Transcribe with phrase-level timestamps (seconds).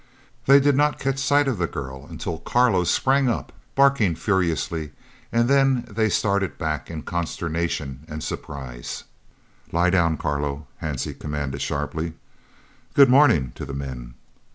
[0.47, 4.93] They did not catch sight of the girl until Carlo sprang up barking furiously,
[5.31, 9.03] and then they started back in consternation and surprise.
[9.71, 12.13] "Lie down, Carlo," Hansie commanded sharply.
[12.95, 14.15] "Good morning," to the men.